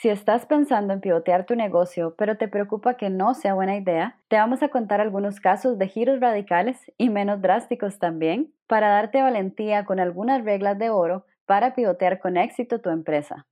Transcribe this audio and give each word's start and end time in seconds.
Si 0.00 0.08
estás 0.08 0.46
pensando 0.46 0.94
en 0.94 1.02
pivotear 1.02 1.44
tu 1.44 1.54
negocio, 1.54 2.14
pero 2.16 2.38
te 2.38 2.48
preocupa 2.48 2.94
que 2.94 3.10
no 3.10 3.34
sea 3.34 3.52
buena 3.52 3.76
idea, 3.76 4.16
te 4.28 4.36
vamos 4.36 4.62
a 4.62 4.70
contar 4.70 4.98
algunos 4.98 5.40
casos 5.40 5.76
de 5.76 5.88
giros 5.88 6.20
radicales 6.20 6.90
y 6.96 7.10
menos 7.10 7.42
drásticos 7.42 7.98
también 7.98 8.50
para 8.66 8.88
darte 8.88 9.20
valentía 9.20 9.84
con 9.84 10.00
algunas 10.00 10.42
reglas 10.42 10.78
de 10.78 10.88
oro 10.88 11.26
para 11.44 11.74
pivotear 11.74 12.18
con 12.18 12.38
éxito 12.38 12.80
tu 12.80 12.88
empresa. 12.88 13.46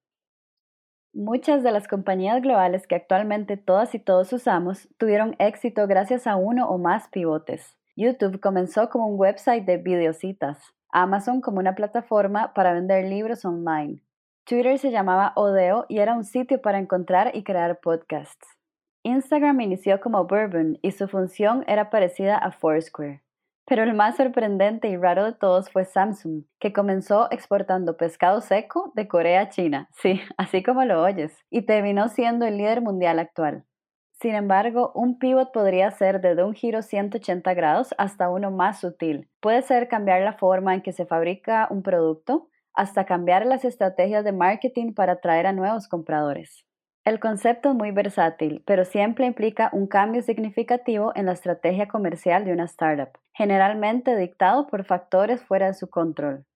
Muchas 1.12 1.62
de 1.62 1.70
las 1.70 1.86
compañías 1.86 2.40
globales 2.40 2.86
que 2.86 2.94
actualmente 2.94 3.58
todas 3.58 3.94
y 3.94 3.98
todos 3.98 4.32
usamos 4.32 4.88
tuvieron 4.96 5.36
éxito 5.38 5.86
gracias 5.86 6.26
a 6.26 6.36
uno 6.36 6.66
o 6.70 6.78
más 6.78 7.08
pivotes. 7.08 7.76
YouTube 7.94 8.40
comenzó 8.40 8.88
como 8.88 9.06
un 9.06 9.20
website 9.20 9.66
de 9.66 9.76
videocitas, 9.76 10.56
Amazon 10.92 11.42
como 11.42 11.58
una 11.58 11.74
plataforma 11.74 12.54
para 12.54 12.72
vender 12.72 13.04
libros 13.04 13.44
online, 13.44 14.00
Twitter 14.48 14.78
se 14.78 14.90
llamaba 14.90 15.34
Odeo 15.36 15.84
y 15.90 15.98
era 15.98 16.14
un 16.14 16.24
sitio 16.24 16.62
para 16.62 16.78
encontrar 16.78 17.32
y 17.36 17.44
crear 17.44 17.80
podcasts. 17.80 18.56
Instagram 19.02 19.60
inició 19.60 20.00
como 20.00 20.24
Bourbon 20.24 20.78
y 20.80 20.92
su 20.92 21.06
función 21.06 21.64
era 21.66 21.90
parecida 21.90 22.38
a 22.38 22.50
Foursquare. 22.50 23.22
Pero 23.66 23.82
el 23.82 23.92
más 23.92 24.16
sorprendente 24.16 24.88
y 24.88 24.96
raro 24.96 25.26
de 25.26 25.34
todos 25.34 25.70
fue 25.70 25.84
Samsung, 25.84 26.44
que 26.58 26.72
comenzó 26.72 27.30
exportando 27.30 27.98
pescado 27.98 28.40
seco 28.40 28.90
de 28.94 29.06
Corea 29.06 29.42
a 29.42 29.48
China, 29.50 29.90
sí, 30.00 30.22
así 30.38 30.62
como 30.62 30.82
lo 30.86 31.02
oyes, 31.02 31.36
y 31.50 31.66
terminó 31.66 32.08
siendo 32.08 32.46
el 32.46 32.56
líder 32.56 32.80
mundial 32.80 33.18
actual. 33.18 33.64
Sin 34.12 34.34
embargo, 34.34 34.92
un 34.94 35.18
pivot 35.18 35.52
podría 35.52 35.90
ser 35.90 36.22
desde 36.22 36.42
un 36.42 36.54
giro 36.54 36.80
180 36.80 37.52
grados 37.52 37.94
hasta 37.98 38.30
uno 38.30 38.50
más 38.50 38.80
sutil. 38.80 39.28
Puede 39.40 39.60
ser 39.60 39.88
cambiar 39.88 40.22
la 40.22 40.32
forma 40.32 40.72
en 40.72 40.80
que 40.80 40.92
se 40.92 41.04
fabrica 41.04 41.68
un 41.70 41.82
producto, 41.82 42.48
hasta 42.78 43.06
cambiar 43.06 43.44
las 43.44 43.64
estrategias 43.64 44.22
de 44.22 44.30
marketing 44.30 44.94
para 44.94 45.14
atraer 45.14 45.48
a 45.48 45.52
nuevos 45.52 45.88
compradores. 45.88 46.64
El 47.04 47.18
concepto 47.18 47.70
es 47.70 47.74
muy 47.74 47.90
versátil, 47.90 48.62
pero 48.66 48.84
siempre 48.84 49.26
implica 49.26 49.68
un 49.72 49.88
cambio 49.88 50.22
significativo 50.22 51.10
en 51.16 51.26
la 51.26 51.32
estrategia 51.32 51.88
comercial 51.88 52.44
de 52.44 52.52
una 52.52 52.66
startup, 52.66 53.18
generalmente 53.34 54.14
dictado 54.14 54.68
por 54.68 54.84
factores 54.84 55.42
fuera 55.42 55.66
de 55.66 55.74
su 55.74 55.90
control. 55.90 56.46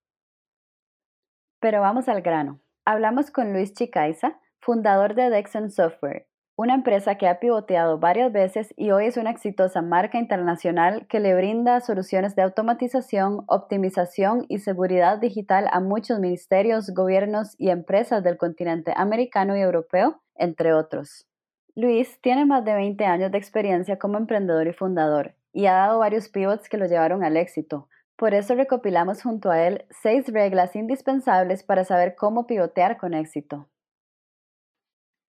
Pero 1.59 1.81
vamos 1.81 2.09
al 2.09 2.23
grano. 2.23 2.61
Hablamos 2.85 3.33
con 3.33 3.53
Luis 3.53 3.75
Chicaiza, 3.75 4.39
fundador 4.61 5.17
de 5.17 5.29
Dexon 5.29 5.73
Software, 5.73 6.29
una 6.55 6.75
empresa 6.75 7.17
que 7.17 7.27
ha 7.29 7.41
pivoteado 7.41 7.99
varias 7.99 8.31
veces 8.31 8.75
y 8.77 8.91
hoy 8.91 9.07
es 9.07 9.17
una 9.17 9.31
exitosa 9.31 9.81
marca 9.81 10.19
internacional 10.19 11.07
que 11.09 11.19
le 11.19 11.35
brinda 11.35 11.81
soluciones 11.81 12.37
de 12.37 12.43
automatización, 12.43 13.45
optimización 13.47 14.45
y 14.49 14.59
seguridad 14.59 15.19
digital 15.19 15.67
a 15.73 15.81
muchos 15.81 16.21
ministerios, 16.21 16.91
gobiernos 16.91 17.55
y 17.59 17.71
empresas 17.71 18.23
del 18.23 18.37
continente 18.37 18.93
americano 18.95 19.57
y 19.57 19.61
europeo, 19.61 20.21
entre 20.35 20.75
otros. 20.75 21.27
Luis 21.75 22.21
tiene 22.21 22.45
más 22.45 22.65
de 22.67 22.75
20 22.75 23.03
años 23.07 23.33
de 23.33 23.39
experiencia 23.39 23.99
como 23.99 24.19
emprendedor 24.19 24.67
y 24.67 24.75
fundador 24.75 25.35
y 25.55 25.67
ha 25.67 25.73
dado 25.73 26.01
varios 26.01 26.29
pivots 26.29 26.69
que 26.69 26.77
lo 26.77 26.87
llevaron 26.87 27.25
al 27.25 27.39
éxito. 27.39 27.89
Por 28.17 28.35
eso 28.35 28.55
recopilamos 28.55 29.23
junto 29.23 29.51
a 29.51 29.67
él 29.67 29.87
seis 29.91 30.31
reglas 30.31 30.77
indispensables 30.77 31.65
para 31.65 31.85
saber 31.85 32.15
cómo 32.15 32.47
pivotear 32.47 32.99
con 32.99 33.15
éxito. 33.15 33.69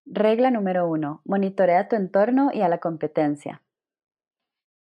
Regla 0.06 0.52
número 0.52 0.86
1. 0.90 1.22
Monitorea 1.24 1.88
tu 1.88 1.96
entorno 1.96 2.52
y 2.54 2.62
a 2.62 2.68
la 2.68 2.80
competencia. 2.80 3.62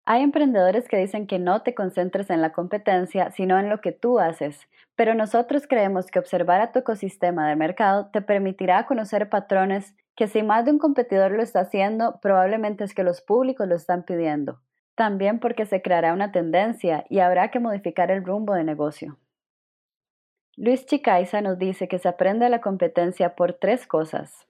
Hay 0.03 0.23
emprendedores 0.23 0.87
que 0.87 0.97
dicen 0.97 1.27
que 1.27 1.37
no 1.37 1.61
te 1.61 1.75
concentres 1.75 2.31
en 2.31 2.41
la 2.41 2.51
competencia, 2.51 3.29
sino 3.29 3.59
en 3.59 3.69
lo 3.69 3.81
que 3.81 3.91
tú 3.91 4.17
haces, 4.17 4.67
pero 4.95 5.13
nosotros 5.13 5.67
creemos 5.67 6.07
que 6.07 6.17
observar 6.17 6.59
a 6.59 6.71
tu 6.71 6.79
ecosistema 6.79 7.47
de 7.47 7.55
mercado 7.55 8.07
te 8.07 8.21
permitirá 8.21 8.87
conocer 8.87 9.29
patrones 9.29 9.95
que 10.15 10.27
si 10.27 10.41
más 10.41 10.65
de 10.65 10.71
un 10.71 10.79
competidor 10.79 11.31
lo 11.31 11.43
está 11.43 11.59
haciendo, 11.61 12.19
probablemente 12.19 12.83
es 12.83 12.95
que 12.95 13.03
los 13.03 13.21
públicos 13.21 13.67
lo 13.67 13.75
están 13.75 14.03
pidiendo. 14.03 14.59
También 14.95 15.39
porque 15.39 15.67
se 15.67 15.83
creará 15.83 16.13
una 16.13 16.31
tendencia 16.31 17.05
y 17.09 17.19
habrá 17.19 17.51
que 17.51 17.59
modificar 17.59 18.09
el 18.09 18.25
rumbo 18.25 18.55
de 18.55 18.63
negocio. 18.63 19.19
Luis 20.57 20.85
Chicaiza 20.87 21.41
nos 21.41 21.59
dice 21.59 21.87
que 21.87 21.99
se 21.99 22.07
aprende 22.07 22.49
la 22.49 22.61
competencia 22.61 23.35
por 23.35 23.53
tres 23.53 23.85
cosas 23.85 24.47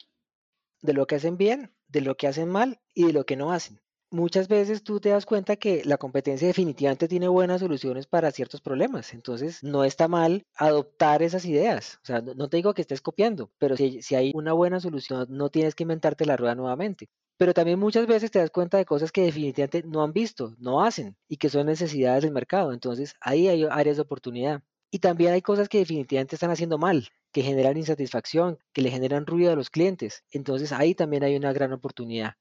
de 0.86 0.94
lo 0.94 1.08
que 1.08 1.16
hacen 1.16 1.38
bien, 1.38 1.74
de 1.88 2.02
lo 2.02 2.16
que 2.16 2.28
hacen 2.28 2.50
mal 2.50 2.80
y 2.94 3.06
de 3.08 3.14
lo 3.14 3.26
que 3.26 3.36
no 3.36 3.52
hacen. 3.52 3.82
Muchas 4.12 4.48
veces 4.48 4.84
tú 4.84 5.00
te 5.00 5.10
das 5.10 5.26
cuenta 5.26 5.56
que 5.56 5.84
la 5.84 5.98
competencia 5.98 6.48
definitivamente 6.48 7.08
tiene 7.08 7.28
buenas 7.28 7.60
soluciones 7.60 8.08
para 8.08 8.32
ciertos 8.32 8.62
problemas, 8.62 9.14
entonces 9.14 9.64
no 9.64 9.84
está 9.84 10.08
mal 10.08 10.46
adoptar 10.56 11.22
esas 11.24 11.44
ideas. 11.46 12.00
O 12.04 12.06
sea, 12.06 12.22
no 12.22 12.48
te 12.48 12.58
digo 12.58 12.74
que 12.74 12.82
estés 12.82 13.02
copiando, 13.02 13.52
pero 13.58 13.76
si, 13.76 14.02
si 14.02 14.16
hay 14.16 14.32
una 14.34 14.54
buena 14.54 14.80
solución, 14.80 15.28
no 15.30 15.50
tienes 15.50 15.76
que 15.76 15.84
inventarte 15.84 16.26
la 16.26 16.38
rueda 16.38 16.56
nuevamente 16.56 17.10
pero 17.38 17.54
también 17.54 17.80
muchas 17.80 18.08
veces 18.08 18.32
te 18.32 18.40
das 18.40 18.50
cuenta 18.50 18.78
de 18.78 18.86
cosas 18.86 19.12
que 19.12 19.24
definitivamente 19.24 19.84
no 19.84 20.04
han 20.04 20.14
visto, 20.14 20.56
no 20.58 20.84
hacen 20.84 21.18
y 21.28 21.38
que 21.38 21.50
son 21.50 21.66
necesidades 21.66 22.24
del 22.24 22.32
mercado. 22.32 22.72
Entonces 22.72 23.16
ahí 23.20 23.48
hay 23.48 23.66
áreas 23.70 23.98
de 23.98 24.04
oportunidad. 24.04 24.64
Y 24.92 25.00
también 25.00 25.34
hay 25.34 25.42
cosas 25.42 25.68
que 25.68 25.80
definitivamente 25.80 26.36
están 26.36 26.52
haciendo 26.52 26.78
mal 26.78 27.10
que 27.36 27.42
generan 27.42 27.76
insatisfacción, 27.76 28.60
que 28.72 28.82
le 28.82 28.90
generan 28.90 29.26
ruido 29.26 29.52
a 29.52 29.58
los 29.58 29.70
clientes. 29.70 30.24
Entonces 30.32 30.72
ahí 30.72 30.96
también 30.96 31.22
hay 31.22 31.36
una 31.36 31.52
gran 31.52 31.74
oportunidad. 31.74 32.36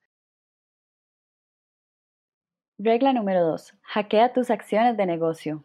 Regla 2.78 3.12
número 3.12 3.44
2. 3.44 3.75
Hackea 3.82 4.32
tus 4.32 4.50
acciones 4.50 4.97
de 4.97 5.06
negocio. 5.06 5.65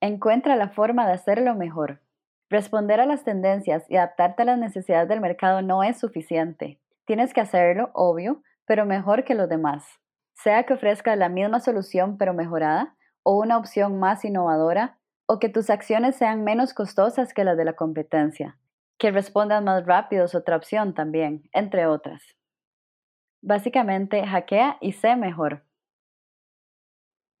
Encuentra 0.00 0.56
la 0.56 0.70
forma 0.70 1.06
de 1.06 1.12
hacerlo 1.12 1.54
mejor. 1.54 2.00
Responder 2.48 2.98
a 3.00 3.04
las 3.04 3.24
tendencias 3.24 3.84
y 3.90 3.96
adaptarte 3.96 4.40
a 4.40 4.46
las 4.46 4.58
necesidades 4.58 5.10
del 5.10 5.20
mercado 5.20 5.60
no 5.60 5.82
es 5.82 5.98
suficiente. 5.98 6.80
Tienes 7.04 7.34
que 7.34 7.42
hacerlo, 7.42 7.90
obvio, 7.92 8.42
pero 8.64 8.86
mejor 8.86 9.24
que 9.24 9.34
los 9.34 9.50
demás. 9.50 9.84
Sea 10.32 10.62
que 10.62 10.72
ofrezca 10.72 11.14
la 11.14 11.28
misma 11.28 11.60
solución 11.60 12.16
pero 12.16 12.32
mejorada 12.32 12.96
o 13.22 13.38
una 13.38 13.58
opción 13.58 13.98
más 13.98 14.24
innovadora, 14.24 14.98
o 15.32 15.38
que 15.38 15.48
tus 15.48 15.70
acciones 15.70 16.16
sean 16.16 16.42
menos 16.42 16.74
costosas 16.74 17.32
que 17.32 17.44
las 17.44 17.56
de 17.56 17.64
la 17.64 17.74
competencia, 17.74 18.58
que 18.98 19.12
respondan 19.12 19.62
más 19.62 19.86
rápido 19.86 20.24
es 20.24 20.34
otra 20.34 20.56
opción 20.56 20.92
también, 20.92 21.48
entre 21.52 21.86
otras. 21.86 22.36
Básicamente, 23.40 24.26
hackea 24.26 24.78
y 24.80 24.90
sé 24.90 25.14
mejor. 25.14 25.62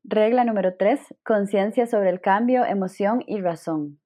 Regla 0.04 0.44
número 0.44 0.76
3. 0.76 1.16
Conciencia 1.24 1.84
sobre 1.86 2.10
el 2.10 2.20
cambio, 2.20 2.64
emoción 2.64 3.24
y 3.26 3.40
razón. 3.40 3.98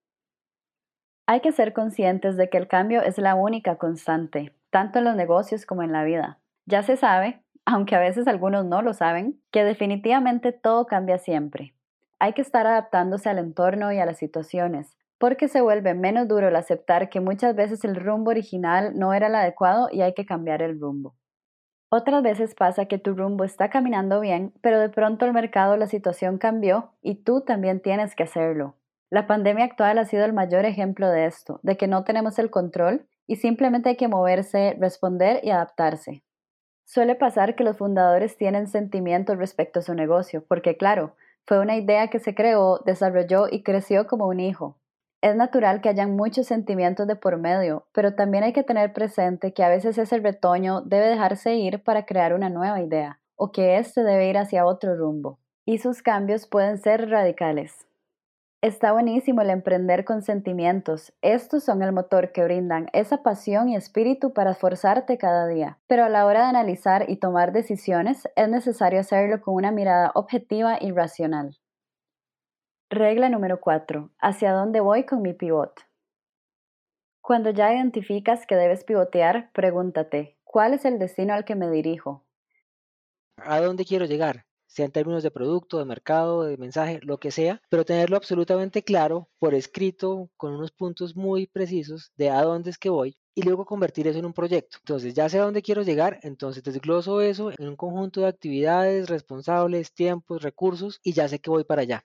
Hay 1.27 1.41
que 1.41 1.53
ser 1.53 1.75
conscientes 1.75 2.39
de 2.39 2.49
que 2.49 2.57
el 2.57 2.69
cambio 2.69 3.03
es 3.03 3.19
la 3.19 3.35
única 3.35 3.77
constante, 3.77 4.57
tanto 4.71 5.01
en 5.01 5.05
los 5.05 5.15
negocios 5.15 5.67
como 5.67 5.83
en 5.83 5.93
la 5.93 6.05
vida. 6.05 6.39
Ya 6.65 6.83
se 6.83 6.97
sabe, 6.97 7.45
aunque 7.67 7.97
a 7.97 8.01
veces 8.01 8.29
algunos 8.29 8.65
no 8.65 8.81
lo 8.81 8.95
saben, 8.95 9.43
que 9.51 9.63
definitivamente 9.63 10.53
todo 10.53 10.87
cambia 10.87 11.19
siempre 11.19 11.75
hay 12.19 12.33
que 12.33 12.43
estar 12.43 12.67
adaptándose 12.67 13.29
al 13.29 13.39
entorno 13.39 13.93
y 13.93 13.99
a 13.99 14.07
las 14.07 14.19
situaciones, 14.19 14.97
porque 15.19 15.49
se 15.49 15.61
vuelve 15.61 15.95
menos 15.95 16.29
duro 16.29 16.49
el 16.49 16.57
aceptar 16.57 17.09
que 17.09 17.21
muchas 17.21 17.55
veces 17.55 17.85
el 17.85 17.97
rumbo 17.97 18.31
original 18.31 18.99
no 18.99 19.15
era 19.15 19.29
el 19.29 19.35
adecuado 19.35 19.89
y 19.91 20.03
hay 20.03 20.15
que 20.15 20.27
cambiar 20.27 20.63
el 20.63 20.81
rumbo. 20.81 21.15
Otras 21.91 22.23
veces 22.23 22.55
pasa 22.55 22.87
que 22.87 22.99
tu 22.99 23.15
rumbo 23.15 23.45
está 23.45 23.71
caminando 23.71 24.21
bien, 24.21 24.53
pero 24.61 24.81
de 24.81 24.89
pronto 24.89 25.27
el 25.27 25.33
mercado 25.33 25.77
la 25.77 25.87
situación 25.87 26.39
cambió 26.39 26.93
y 27.03 27.23
tú 27.23 27.43
también 27.43 27.81
tienes 27.81 28.17
que 28.17 28.25
hacerlo. 28.25 28.75
La 29.11 29.29
pandemia 29.29 29.65
actual 29.65 29.99
ha 29.99 30.05
sido 30.05 30.25
el 30.25 30.33
mayor 30.33 30.65
ejemplo 30.65 31.09
de 31.09 31.27
esto, 31.27 31.61
de 31.63 31.77
que 31.77 31.87
no 31.87 32.03
tenemos 32.03 32.39
el 32.41 32.51
control 32.51 33.07
y 33.29 33.37
simplemente 33.37 33.91
hay 33.91 33.97
que 33.97 34.09
moverse, 34.09 34.77
responder 34.81 35.41
y 35.45 35.51
adaptarse. 35.51 36.25
Suele 36.85 37.15
pasar 37.15 37.55
que 37.55 37.65
los 37.65 37.79
fundadores 37.79 38.37
tienen 38.37 38.67
sentimientos 38.67 39.39
respecto 39.39 39.79
a 39.79 39.83
su 39.83 39.95
negocio, 39.95 40.45
porque 40.47 40.77
claro, 40.77 41.15
fue 41.47 41.61
una 41.61 41.77
idea 41.77 42.09
que 42.09 42.19
se 42.19 42.35
creó, 42.35 42.81
desarrolló 42.85 43.47
y 43.51 43.63
creció 43.63 44.07
como 44.07 44.27
un 44.27 44.41
hijo. 44.41 44.79
Es 45.21 45.37
natural 45.37 45.81
que 45.81 45.89
hayan 45.89 46.17
muchos 46.17 46.47
sentimientos 46.47 47.07
de 47.07 47.17
por 47.17 47.39
medio, 47.39 47.87
pero 47.93 48.15
también 48.15 48.45
hay 48.45 48.53
que 48.53 48.63
tener 48.63 48.93
presente 48.93 49.55
que 49.55 49.63
a 49.63 49.69
veces 49.69 49.97
ese 49.97 50.19
retoño 50.19 50.83
debe 50.83 51.07
dejarse 51.07 51.55
ir 51.55 51.83
para 51.83 52.05
crear 52.05 52.35
una 52.35 52.51
nueva 52.51 52.81
idea, 52.81 53.21
o 53.37 53.51
que 53.51 53.79
éste 53.79 54.03
debe 54.03 54.29
ir 54.29 54.37
hacia 54.37 54.67
otro 54.67 54.97
rumbo, 54.97 55.39
y 55.65 55.79
sus 55.79 56.03
cambios 56.03 56.47
pueden 56.47 56.79
ser 56.79 57.09
radicales. 57.09 57.87
Está 58.65 58.93
buenísimo 58.93 59.43
el 59.43 59.51
emprender 59.51 60.07
con 60.07 60.23
sentimientos. 60.23 61.13
Estos 61.21 61.65
son 61.65 61.83
el 61.83 61.93
motor 61.93 62.33
que 62.33 62.43
brindan 62.43 62.89
esa 62.95 63.23
pasión 63.23 63.69
y 63.69 63.77
espíritu 63.77 64.33
para 64.33 64.53
esforzarte 64.53 65.19
cada 65.19 65.47
día. 65.47 65.79
Pero 65.87 66.05
a 66.05 66.09
la 66.09 66.25
hora 66.25 66.45
de 66.45 66.47
analizar 66.47 67.05
y 67.11 67.17
tomar 67.17 67.53
decisiones 67.53 68.27
es 68.37 68.49
necesario 68.49 69.01
hacerlo 69.01 69.43
con 69.43 69.53
una 69.53 69.71
mirada 69.71 70.13
objetiva 70.15 70.79
y 70.81 70.93
racional. 70.93 71.59
Regla 72.89 73.29
número 73.29 73.61
4. 73.61 74.11
¿Hacia 74.19 74.53
dónde 74.53 74.81
voy 74.81 75.05
con 75.05 75.21
mi 75.21 75.35
pivot? 75.35 75.83
Cuando 77.21 77.51
ya 77.51 77.71
identificas 77.71 78.47
que 78.47 78.57
debes 78.57 78.83
pivotear, 78.85 79.51
pregúntate, 79.53 80.39
¿cuál 80.43 80.73
es 80.73 80.87
el 80.87 80.99
destino 80.99 81.35
al 81.35 81.45
que 81.45 81.55
me 81.55 81.71
dirijo? 81.71 82.25
¿A 83.37 83.61
dónde 83.61 83.85
quiero 83.85 84.07
llegar? 84.07 84.47
Sea 84.75 84.87
en 84.87 84.93
términos 84.93 85.23
de 85.23 85.31
producto, 85.31 85.79
de 85.79 85.85
mercado, 85.85 86.43
de 86.43 86.57
mensaje, 86.57 86.99
lo 87.03 87.19
que 87.19 87.31
sea, 87.31 87.63
pero 87.71 87.85
tenerlo 87.85 88.17
absolutamente 88.17 88.83
claro 88.83 89.29
por 89.39 89.55
escrito, 89.55 90.31
con 90.37 90.53
unos 90.55 90.73
puntos 90.73 91.15
muy 91.15 91.47
precisos 91.47 92.13
de 92.17 92.31
a 92.31 92.43
dónde 92.43 92.71
es 92.71 92.79
que 92.79 92.91
voy 92.91 93.17
y 93.37 93.43
luego 93.43 93.67
convertir 93.67 94.09
eso 94.09 94.19
en 94.19 94.27
un 94.27 94.33
proyecto. 94.33 94.79
Entonces, 94.81 95.15
ya 95.15 95.29
sé 95.29 95.39
a 95.39 95.43
dónde 95.43 95.63
quiero 95.63 95.83
llegar, 95.83 96.19
entonces 96.23 96.63
desgloso 96.63 97.21
eso 97.21 97.51
en 97.57 97.69
un 97.69 97.77
conjunto 97.77 98.21
de 98.21 98.29
actividades, 98.29 99.09
responsables, 99.09 99.95
tiempos, 99.95 100.43
recursos 100.43 101.01
y 101.05 101.13
ya 101.13 101.29
sé 101.29 101.39
que 101.39 101.51
voy 101.51 101.65
para 101.65 101.83
allá. 101.83 102.05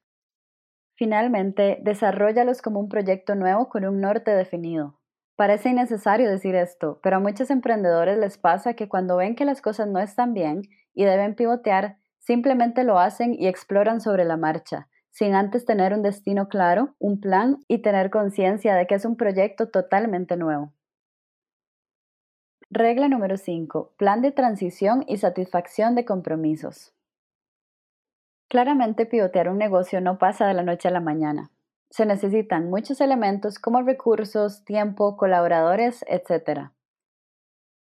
Finalmente, 0.96 1.80
desarrollalos 1.82 2.62
como 2.62 2.80
un 2.80 2.90
proyecto 2.90 3.34
nuevo 3.34 3.70
con 3.70 3.86
un 3.86 4.00
norte 4.00 4.32
definido. 4.32 5.00
Parece 5.36 5.70
innecesario 5.70 6.30
decir 6.30 6.56
esto, 6.56 7.00
pero 7.02 7.16
a 7.16 7.20
muchos 7.20 7.50
emprendedores 7.50 8.18
les 8.18 8.38
pasa 8.38 8.74
que 8.74 8.90
cuando 8.90 9.16
ven 9.16 9.36
que 9.36 9.46
las 9.46 9.62
cosas 9.62 9.88
no 9.88 10.00
están 10.00 10.34
bien 10.34 10.64
y 10.94 11.06
deben 11.06 11.36
pivotear, 11.36 11.98
Simplemente 12.30 12.84
lo 12.84 13.00
hacen 13.00 13.34
y 13.34 13.48
exploran 13.48 14.02
sobre 14.02 14.24
la 14.24 14.38
marcha, 14.38 14.88
sin 15.10 15.34
antes 15.34 15.66
tener 15.66 15.96
un 15.96 16.04
destino 16.04 16.48
claro, 16.48 16.94
un 17.00 17.20
plan 17.20 17.58
y 17.68 17.80
tener 17.80 18.12
conciencia 18.12 18.76
de 18.76 18.86
que 18.86 18.94
es 18.94 19.04
un 19.04 19.18
proyecto 19.18 19.70
totalmente 19.70 20.38
nuevo. 20.38 20.72
Regla 22.70 23.08
número 23.08 23.36
5. 23.36 23.94
Plan 23.98 24.22
de 24.22 24.32
transición 24.32 25.04
y 25.08 25.18
satisfacción 25.18 25.96
de 25.96 26.06
compromisos. 26.06 26.94
Claramente 28.48 29.08
pivotear 29.08 29.50
un 29.50 29.58
negocio 29.58 30.00
no 30.00 30.20
pasa 30.20 30.46
de 30.46 30.54
la 30.54 30.62
noche 30.62 30.88
a 30.88 30.92
la 30.92 31.02
mañana. 31.02 31.50
Se 31.90 32.06
necesitan 32.06 32.70
muchos 32.70 33.02
elementos 33.02 33.58
como 33.58 33.82
recursos, 33.82 34.64
tiempo, 34.66 35.18
colaboradores, 35.18 36.06
etc. 36.08 36.70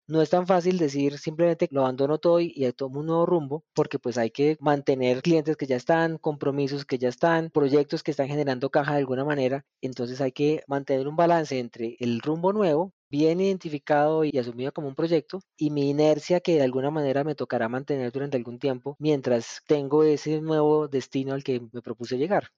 No 0.09 0.21
es 0.23 0.31
tan 0.31 0.47
fácil 0.47 0.79
decir 0.79 1.19
simplemente 1.19 1.67
lo 1.73 1.81
abandono 1.81 2.19
todo 2.19 2.39
y, 2.41 2.71
tomo 2.77 3.01
un 3.01 3.07
nuevo 3.07 3.27
rumbo, 3.27 3.65
porque 3.75 3.99
pues 3.99 4.17
hay 4.19 4.31
que 4.31 4.57
mantener 4.61 5.23
clientes 5.23 5.57
que 5.57 5.67
ya 5.67 5.77
están, 5.77 6.19
compromisos 6.19 6.85
que 6.85 6.99
ya 6.99 7.09
están, 7.09 7.51
proyectos 7.51 8.03
que 8.03 8.11
están 8.13 8.29
generando 8.29 8.71
caja 8.71 8.93
de 8.93 8.99
alguna 8.99 9.25
manera. 9.25 9.65
Entonces 9.81 10.21
hay 10.21 10.31
que 10.33 10.63
mantener 10.69 11.09
un 11.09 11.17
balance 11.17 11.59
entre 11.59 11.97
el 11.99 12.21
rumbo 12.21 12.53
nuevo, 12.53 12.93
bien 13.11 13.41
identificado 13.41 14.25
y 14.25 14.37
asumido 14.39 14.73
como 14.73 14.89
un 14.89 14.95
proyecto, 14.95 15.41
y 15.57 15.71
mi 15.71 15.91
inercia 15.91 16.41
que 16.41 16.55
de 16.55 16.63
alguna 16.63 16.91
manera 16.91 17.25
me 17.25 17.35
tocará 17.35 17.69
mantener 17.69 18.13
durante 18.13 18.37
algún 18.37 18.59
tiempo 18.59 18.97
mientras 18.99 19.63
tengo 19.67 20.03
ese 20.05 20.41
nuevo 20.41 20.87
destino 20.89 21.33
al 21.35 21.43
que 21.45 21.61
me 21.73 21.83
propuse 21.83 22.19
llegar. 22.19 22.51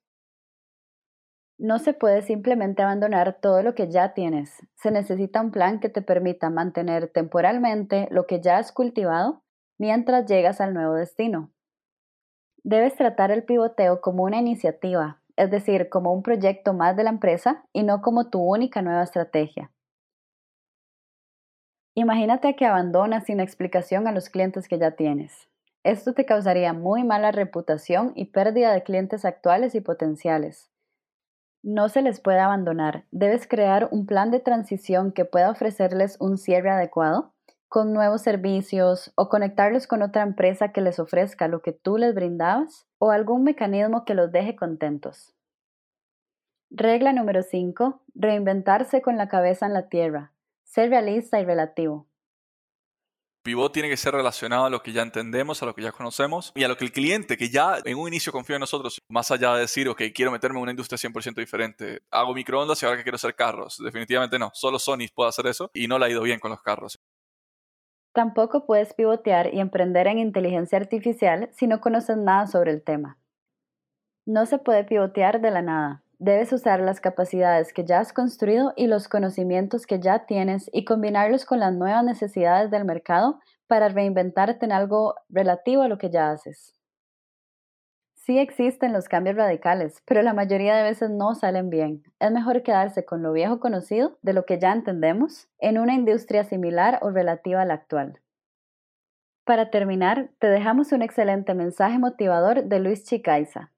No 1.59 1.79
se 1.79 1.93
puede 1.93 2.23
simplemente 2.23 2.83
abandonar 2.83 3.39
todo 3.41 3.63
lo 3.63 3.75
que 3.75 3.89
ya 3.89 4.13
tienes. 4.13 4.67
Se 4.75 4.91
necesita 4.91 5.41
un 5.41 5.53
plan 5.53 5.79
que 5.79 5.89
te 5.89 6.03
permita 6.03 6.51
mantener 6.51 7.09
temporalmente 7.09 8.09
lo 8.11 8.27
que 8.27 8.41
ya 8.41 8.59
has 8.59 8.73
cultivado 8.73 9.43
mientras 9.79 10.27
llegas 10.27 10.61
al 10.61 10.75
nuevo 10.75 10.95
destino. 10.95 11.53
Debes 12.65 12.97
tratar 12.97 13.31
el 13.31 13.45
pivoteo 13.45 14.01
como 14.01 14.25
una 14.25 14.39
iniciativa, 14.39 15.21
es 15.37 15.51
decir, 15.51 15.89
como 15.91 16.13
un 16.13 16.23
proyecto 16.23 16.75
más 16.75 16.97
de 16.97 17.05
la 17.05 17.11
empresa 17.11 17.65
y 17.73 17.83
no 17.85 18.03
como 18.03 18.31
tu 18.31 18.41
única 18.41 18.83
nueva 18.83 19.03
estrategia. 19.03 19.71
Imagínate 21.95 22.57
que 22.57 22.67
abandonas 22.67 23.25
sin 23.25 23.39
explicación 23.39 24.09
a 24.09 24.13
los 24.13 24.29
clientes 24.29 24.67
que 24.67 24.79
ya 24.79 24.93
tienes. 24.93 25.49
Esto 25.85 26.15
te 26.15 26.25
causaría 26.25 26.73
muy 26.73 27.05
mala 27.05 27.31
reputación 27.31 28.13
y 28.17 28.27
pérdida 28.27 28.73
de 28.73 28.83
clientes 28.83 29.25
actuales 29.25 29.77
y 29.77 29.81
potenciales. 29.81 30.74
No 31.67 31.89
se 31.89 32.03
les 32.03 32.21
puede 32.21 32.41
abandonar. 32.41 33.07
Debes 33.11 33.49
crear 33.49 33.89
un 33.91 34.05
plan 34.05 34.31
de 34.31 34.39
transición 34.39 35.13
que 35.13 35.25
pueda 35.25 35.51
ofrecerles 35.51 36.19
un 36.21 36.37
cierre 36.37 36.69
adecuado 36.69 37.33
con 37.69 37.95
nuevos 37.95 38.21
servicios 38.21 39.15
o 39.17 39.31
conectarlos 39.31 39.87
con 39.87 40.03
otra 40.03 40.25
empresa 40.25 40.73
que 40.73 40.83
les 40.83 40.99
ofrezca 40.99 41.49
lo 41.49 41.63
que 41.63 41.73
tú 41.73 41.97
les 41.97 42.15
brindabas 42.15 42.87
o 42.99 43.13
algún 43.13 43.45
mecanismo 43.45 44.05
que 44.05 44.13
los 44.13 44.31
deje 44.31 44.57
contentos. 44.57 45.35
Regla 46.69 47.15
número 47.15 47.43
5. 47.43 48.03
Reinventarse 48.15 49.01
con 49.01 49.17
la 49.17 49.29
cabeza 49.29 49.65
en 49.65 49.73
la 49.73 49.89
tierra. 49.89 50.33
Ser 50.65 50.91
realista 50.91 51.41
y 51.41 51.47
relativo 51.47 52.09
pivot 53.45 53.73
tiene 53.73 53.89
que 53.89 53.97
ser 53.97 54.15
relacionado 54.15 54.65
a 54.65 54.71
lo 54.71 54.83
que 54.83 54.93
ya 54.93 55.03
entendemos, 55.03 55.63
a 55.63 55.67
lo 55.67 55.75
que 55.75 55.83
ya 55.83 55.93
conocemos 55.93 56.51
y 56.57 56.65
a 56.65 56.69
lo 56.69 56.77
que 56.77 56.85
el 56.85 56.93
cliente, 56.93 57.37
que 57.37 57.51
ya 57.51 57.77
en 57.85 57.97
un 57.97 58.09
inicio 58.09 58.33
confía 58.33 58.57
en 58.57 58.61
nosotros, 58.61 59.01
más 59.09 59.31
allá 59.31 59.55
de 59.55 59.61
decir, 59.61 59.89
ok, 59.89 60.03
quiero 60.13 60.33
meterme 60.33 60.59
en 60.59 60.63
una 60.63 60.71
industria 60.73 60.99
100% 60.99 61.35
diferente, 61.37 62.01
hago 62.11 62.35
microondas 62.35 62.83
y 62.83 62.87
ahora 62.87 62.97
que 62.97 63.05
quiero 63.05 63.17
hacer 63.17 63.35
carros. 63.35 63.79
Definitivamente 63.79 64.39
no, 64.39 64.51
solo 64.55 64.79
Sony 64.79 65.07
puede 65.15 65.29
hacer 65.29 65.47
eso 65.47 65.71
y 65.75 65.87
no 65.87 65.99
le 65.99 66.07
ha 66.07 66.11
ido 66.11 66.23
bien 66.23 66.41
con 66.41 66.51
los 66.51 66.63
carros. 66.63 66.99
Tampoco 68.13 68.65
puedes 68.65 68.95
pivotear 68.95 69.53
y 69.53 69.61
emprender 69.61 70.07
en 70.07 70.19
inteligencia 70.19 70.79
artificial 70.79 71.51
si 71.53 71.67
no 71.67 71.81
conoces 71.81 72.17
nada 72.17 72.47
sobre 72.47 72.71
el 72.71 72.83
tema. 72.83 73.19
No 74.25 74.47
se 74.47 74.59
puede 74.59 74.85
pivotear 74.85 75.43
de 75.43 75.51
la 75.51 75.61
nada. 75.61 76.04
Debes 76.19 76.53
usar 76.53 76.81
las 76.81 77.01
capacidades 77.01 77.73
que 77.73 77.85
ya 77.85 78.01
has 78.01 78.13
construido 78.13 78.73
y 78.77 78.87
los 78.87 79.09
conocimientos 79.09 79.87
que 79.87 80.01
ya 80.01 80.27
tienes 80.27 80.71
y 80.73 80.85
combinarlos 80.85 81.45
con 81.45 81.61
las 81.61 81.75
nuevas 81.75 82.05
necesidades 82.05 82.71
del 82.71 82.85
mercado 82.85 83.41
para 83.67 83.89
reinventarte 83.89 84.65
en 84.65 84.73
algo 84.73 85.15
relativo 85.29 85.83
a 85.83 85.89
lo 85.89 85.99
que 85.99 86.11
ya 86.11 86.31
haces. 86.31 86.75
Sí 88.15 88.39
existen 88.39 88.95
los 88.95 89.07
cambios 89.07 89.37
radicales, 89.37 90.03
pero 90.07 90.23
la 90.23 90.33
mayoría 90.33 90.75
de 90.77 90.83
veces 90.83 91.11
no 91.11 91.35
salen 91.35 91.69
bien. 91.69 92.05
Es 92.21 92.31
mejor 92.31 92.63
quedarse 92.63 93.05
con 93.05 93.23
lo 93.23 93.33
viejo 93.33 93.61
conocido, 93.61 94.17
de 94.23 94.33
lo 94.33 94.47
que 94.47 94.59
ya 94.59 94.73
entendemos, 94.73 95.49
en 95.59 95.79
una 95.79 95.93
industria 95.93 96.45
similar 96.45 97.01
o 97.03 97.11
relativa 97.11 97.61
a 97.61 97.67
la 97.67 97.75
actual. 97.75 98.23
Para 99.45 99.69
terminar, 99.69 100.31
te 100.39 100.47
dejamos 100.47 100.93
un 100.93 101.03
excelente 101.03 101.53
mensaje 101.53 101.99
motivador 101.99 102.65
de 102.65 102.81
Luis 102.81 103.05
Chicaiza, 103.05 103.74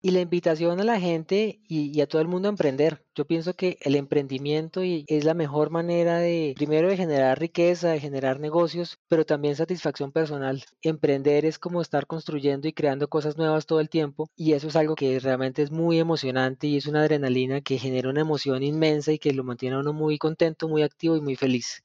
y 0.00 0.10
la 0.10 0.20
invitación 0.20 0.80
a 0.80 0.84
la 0.84 1.00
gente 1.00 1.60
y, 1.66 2.00
a 2.00 2.06
todo 2.06 2.22
el 2.22 2.28
mundo 2.28 2.48
a 2.48 2.50
emprender. 2.50 3.04
Yo 3.14 3.26
pienso 3.26 3.54
que 3.54 3.78
el 3.82 3.96
emprendimiento 3.96 4.82
es 4.84 5.24
la 5.24 5.34
mejor 5.34 5.70
manera 5.70 6.18
de, 6.18 6.54
primero, 6.56 6.88
de 6.88 6.96
generar 6.96 7.38
riqueza, 7.38 7.90
de 7.90 8.00
generar 8.00 8.38
negocios, 8.40 8.98
pero 9.08 9.26
también 9.26 9.56
satisfacción 9.56 10.12
personal. 10.12 10.64
Emprender 10.82 11.44
es 11.44 11.58
como 11.58 11.82
estar 11.82 12.06
construyendo 12.06 12.68
y 12.68 12.72
creando 12.72 13.08
cosas 13.08 13.36
nuevas 13.36 13.66
todo 13.66 13.80
el 13.80 13.88
tiempo 13.88 14.30
y 14.36 14.52
eso 14.52 14.68
es 14.68 14.76
algo 14.76 14.94
que 14.94 15.18
realmente 15.18 15.62
es 15.62 15.70
muy 15.70 15.98
emocionante 15.98 16.68
y 16.68 16.76
es 16.76 16.86
una 16.86 17.00
adrenalina 17.00 17.60
que 17.60 17.78
genera 17.78 18.10
una 18.10 18.20
emoción 18.20 18.62
inmensa 18.62 19.12
y 19.12 19.18
que 19.18 19.32
lo 19.32 19.44
mantiene 19.44 19.76
a 19.76 19.80
uno 19.80 19.92
muy 19.92 20.18
contento, 20.18 20.68
muy 20.68 20.82
activo 20.82 21.16
y 21.16 21.20
muy 21.20 21.36
feliz. 21.36 21.82